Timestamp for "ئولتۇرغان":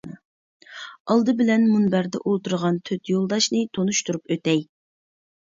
2.31-2.81